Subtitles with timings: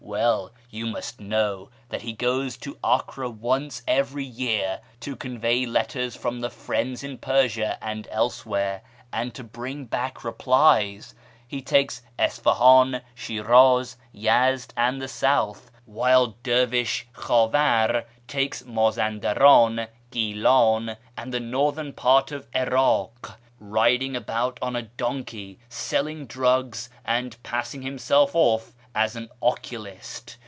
[0.03, 6.17] Well, you must know that he goes to Acre once every year to •onvey letters
[6.17, 8.81] from' the Friends' in Persia and elsewhere,
[9.13, 11.15] lud to bring back replies.
[11.47, 21.33] He takes Isfahan, Shiraz, Yezd, ind the south, while Dervish Khavar takes Mazandaran, lilan, and
[21.33, 23.29] the northern part of 'In'ik,
[23.59, 30.35] riding about on a onkey, selling drugs, and passing himself off as an oculist.